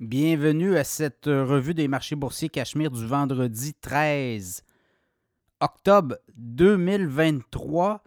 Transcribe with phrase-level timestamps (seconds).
[0.00, 4.62] Bienvenue à cette revue des marchés boursiers Cachemire du vendredi 13
[5.60, 8.04] octobre 2023.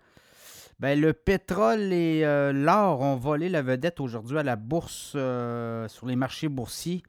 [0.80, 5.88] Ben, le pétrole et euh, l'or ont volé la vedette aujourd'hui à la bourse euh,
[5.88, 7.02] sur les marchés boursiers,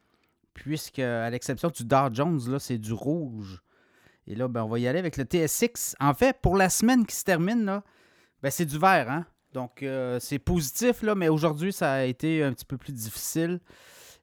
[0.54, 3.60] puisque à l'exception du Dow Jones, là, c'est du rouge.
[4.26, 5.94] Et là, ben, on va y aller avec le TSX.
[6.00, 7.84] En fait, pour la semaine qui se termine, là,
[8.42, 9.10] ben, c'est du vert.
[9.10, 9.26] Hein?
[9.52, 13.60] Donc, euh, c'est positif, là, mais aujourd'hui, ça a été un petit peu plus difficile.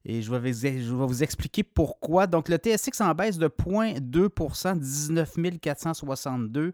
[0.09, 2.27] Et je vais, vous, expliquer pourquoi.
[2.27, 6.73] Donc, le TSX en baisse de 0,2% 19 462.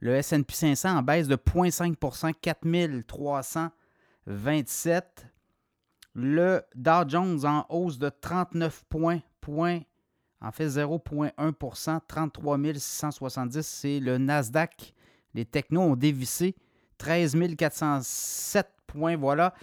[0.00, 5.26] Le S&P 500 en baisse de 0,5% 4 327.
[6.14, 9.20] Le Dow Jones en hausse de 39 points,
[10.40, 13.66] en fait 0,1% 33 670.
[13.66, 14.94] C'est le Nasdaq.
[15.34, 16.56] Les technos ont dévissé
[17.00, 19.16] 13 407 points.
[19.16, 19.54] Voilà.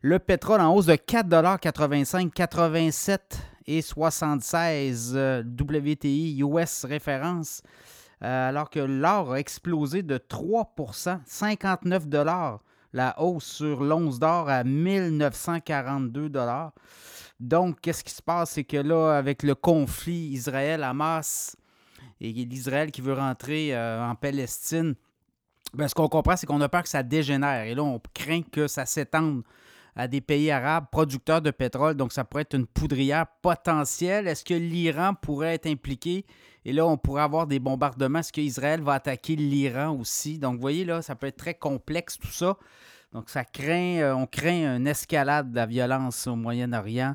[0.00, 7.62] Le pétrole en hausse de 4,85 87 et 76 WTI US référence.
[8.22, 12.04] Euh, alors que l'or a explosé de 3% 59
[12.92, 16.30] la hausse sur l'once d'or à 1942
[17.40, 18.52] Donc, qu'est-ce qui se passe?
[18.52, 21.56] C'est que là, avec le conflit Israël-Hamas
[22.20, 24.94] et l'Israël qui veut rentrer euh, en Palestine,
[25.74, 27.64] ben, ce qu'on comprend, c'est qu'on a peur que ça dégénère.
[27.64, 29.42] Et là, on craint que ça s'étende
[29.96, 31.94] à des pays arabes producteurs de pétrole.
[31.94, 34.26] Donc, ça pourrait être une poudrière potentielle.
[34.26, 36.26] Est-ce que l'Iran pourrait être impliqué?
[36.64, 38.20] Et là, on pourrait avoir des bombardements.
[38.20, 40.38] Est-ce qu'Israël va attaquer l'Iran aussi?
[40.38, 42.56] Donc, vous voyez, là, ça peut être très complexe tout ça.
[43.12, 47.14] Donc, ça craint, euh, on craint une escalade de la violence au Moyen-Orient.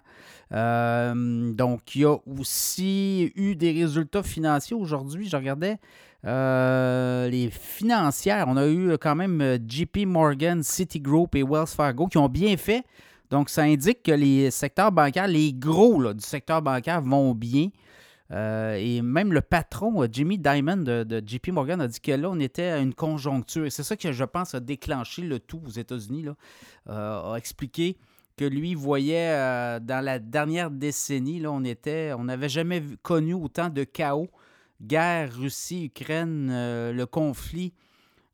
[0.54, 5.28] Euh, donc, il y a aussi eu des résultats financiers aujourd'hui.
[5.28, 5.78] Je regardais
[6.26, 8.46] euh, les financières.
[8.48, 12.84] On a eu quand même JP Morgan, Citigroup et Wells Fargo qui ont bien fait.
[13.30, 17.70] Donc, ça indique que les secteurs bancaires, les gros du secteur bancaire vont bien.
[18.32, 22.30] Euh, et même le patron, euh, Jimmy Dimon de, JP Morgan, a dit que là,
[22.30, 23.66] on était à une conjoncture.
[23.66, 26.26] Et c'est ça que je pense a déclenché le tout aux États-Unis,
[26.90, 27.98] euh, a expliqué
[28.38, 29.34] que lui voyait
[29.82, 34.30] dans la dernière décennie, là, on était, on n'avait jamais connu autant de chaos.
[34.82, 36.50] Guerre, Russie, Ukraine,
[36.92, 37.74] le conflit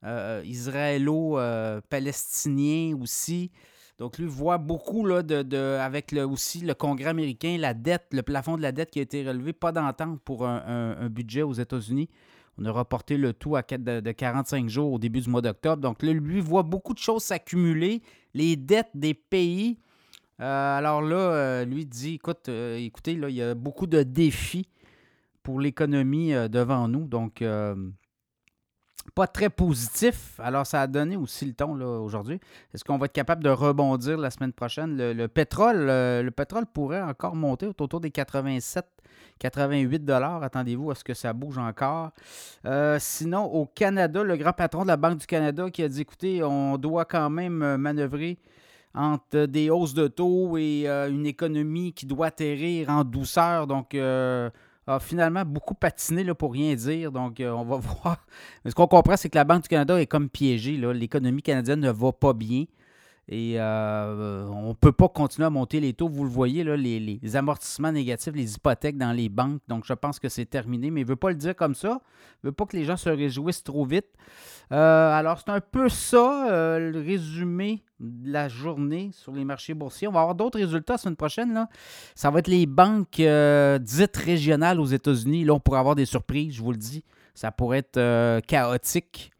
[0.03, 3.51] israélo-palestinien aussi.
[3.97, 8.23] Donc, lui voit beaucoup là, de, avec le, aussi le Congrès américain, la dette, le
[8.23, 12.09] plafond de la dette qui a été relevé, pas d'entente pour un, budget aux États-Unis.
[12.57, 15.81] On a reporté le tout à de, de 45 jours au début du mois d'octobre.
[15.81, 18.01] Donc, là, lui voit beaucoup de choses s'accumuler,
[18.33, 19.77] les dettes des pays.
[20.41, 24.03] Euh, alors là, euh, lui dit, écoute, euh, écoutez, là, il y a beaucoup de
[24.03, 24.67] défis
[25.45, 27.05] pour l'économie devant nous.
[27.05, 27.41] Donc,
[29.13, 30.39] pas très positif.
[30.39, 32.39] Alors, ça a donné aussi le ton aujourd'hui.
[32.73, 34.97] Est-ce qu'on va être capable de rebondir la semaine prochaine?
[34.97, 38.85] Le, pétrole, euh, le, pétrole pourrait encore monter autour des 87,
[39.39, 40.43] 88 dollars.
[40.43, 42.11] Attendez-vous à ce que ça bouge encore.
[42.65, 46.01] Euh, sinon, au Canada, le grand patron de la Banque du Canada qui a dit
[46.01, 48.39] écoutez, on doit quand même manœuvrer
[48.95, 53.67] entre des hausses de taux et euh, une économie qui doit atterrir en douceur.
[53.67, 53.95] Donc,
[54.87, 57.11] a finalement beaucoup patiné là, pour rien dire.
[57.11, 58.25] Donc, euh, on va voir.
[58.63, 60.77] Mais ce qu'on comprend, c'est que la Banque du Canada est comme piégée.
[60.77, 62.65] L'économie canadienne ne va pas bien.
[63.27, 66.07] Et euh, on ne peut pas continuer à monter les taux.
[66.07, 69.61] Vous le voyez, les, amortissements négatifs, les hypothèques dans les banques.
[69.67, 70.91] Donc, je pense que c'est terminé.
[70.91, 72.01] Mais il ne veut pas le dire comme ça.
[72.43, 74.05] Il ne veut pas que les gens se réjouissent trop vite.
[74.71, 79.73] Euh, alors, c'est un peu ça, euh, le résumé de la journée sur les marchés
[79.73, 80.07] boursiers.
[80.07, 81.67] On va avoir d'autres résultats la semaine prochaine.
[82.13, 83.21] Ça va être les banques
[83.81, 85.45] dites régionales aux États-Unis.
[85.45, 87.03] Là, on pourrait avoir des surprises, je vous le dis.
[87.33, 89.31] Ça pourrait être chaotique.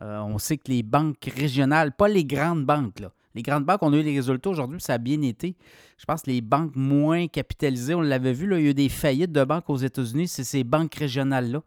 [0.00, 3.92] on sait que les banques régionales, pas les grandes banques, là, les grandes banques, on
[3.92, 5.56] a eu les résultats aujourd'hui, ça a bien été.
[5.98, 8.88] Je pense que les banques moins capitalisées, on l'avait vu, il y a eu des
[8.88, 11.62] faillites de banques aux États-Unis, c'est ces banques régionales-là.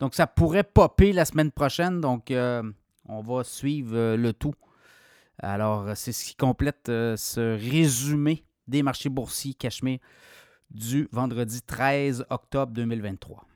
[0.00, 2.00] Donc, ça pourrait popper la semaine prochaine.
[2.00, 2.62] Donc, euh,
[3.08, 4.54] on va suivre euh, le tout.
[5.40, 9.98] Alors, c'est ce qui complète euh, ce résumé des marchés boursiers Cachemire
[10.70, 13.47] du vendredi 13 octobre 2023.